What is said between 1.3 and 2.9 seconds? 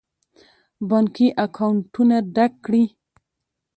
اکاونټونه ډک کړي.